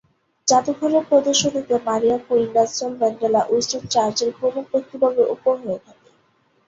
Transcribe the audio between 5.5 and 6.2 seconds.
হয়ে থাকে।